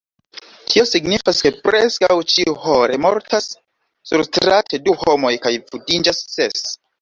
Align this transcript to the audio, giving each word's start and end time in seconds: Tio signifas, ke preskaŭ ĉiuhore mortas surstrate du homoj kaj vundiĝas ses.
Tio 0.69 0.83
signifas, 0.91 1.41
ke 1.47 1.51
preskaŭ 1.67 2.15
ĉiuhore 2.35 2.95
mortas 3.03 3.51
surstrate 4.13 4.81
du 4.89 4.97
homoj 5.05 5.35
kaj 5.45 5.53
vundiĝas 5.69 6.25
ses. 6.39 6.67